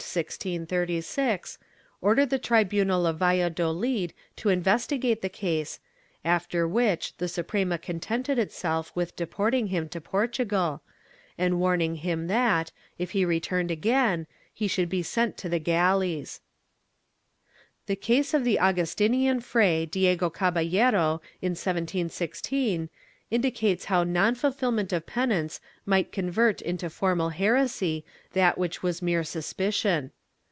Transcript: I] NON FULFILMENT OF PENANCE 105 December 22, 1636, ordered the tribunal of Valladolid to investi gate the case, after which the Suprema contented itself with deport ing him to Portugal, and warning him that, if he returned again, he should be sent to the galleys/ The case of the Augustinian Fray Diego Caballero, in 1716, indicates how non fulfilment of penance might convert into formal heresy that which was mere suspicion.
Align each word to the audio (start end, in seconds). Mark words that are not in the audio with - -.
I] 0.13 0.17
NON 0.19 0.25
FULFILMENT 0.25 0.63
OF 0.63 0.69
PENANCE 0.69 1.59
105 2.01 2.29
December 2.67 2.83
22, 2.83 2.83
1636, 2.83 2.83
ordered 2.91 3.05
the 3.05 3.07
tribunal 3.07 3.07
of 3.07 3.19
Valladolid 3.19 4.13
to 4.35 4.49
investi 4.49 4.99
gate 4.99 5.21
the 5.21 5.29
case, 5.29 5.79
after 6.25 6.67
which 6.67 7.15
the 7.17 7.27
Suprema 7.29 7.77
contented 7.77 8.37
itself 8.39 8.91
with 8.95 9.15
deport 9.15 9.53
ing 9.55 9.67
him 9.67 9.87
to 9.87 10.01
Portugal, 10.01 10.81
and 11.37 11.61
warning 11.61 11.95
him 11.97 12.27
that, 12.27 12.73
if 12.97 13.11
he 13.11 13.23
returned 13.23 13.71
again, 13.71 14.27
he 14.51 14.67
should 14.67 14.89
be 14.89 15.03
sent 15.03 15.37
to 15.37 15.47
the 15.47 15.59
galleys/ 15.59 16.41
The 17.85 17.95
case 17.95 18.33
of 18.33 18.43
the 18.43 18.59
Augustinian 18.59 19.39
Fray 19.39 19.85
Diego 19.85 20.29
Caballero, 20.29 21.21
in 21.41 21.51
1716, 21.51 22.89
indicates 23.31 23.85
how 23.85 24.03
non 24.03 24.35
fulfilment 24.35 24.91
of 24.91 25.05
penance 25.05 25.61
might 25.85 26.11
convert 26.11 26.61
into 26.61 26.89
formal 26.89 27.29
heresy 27.29 28.03
that 28.33 28.57
which 28.57 28.83
was 28.83 29.01
mere 29.01 29.23
suspicion. 29.23 30.11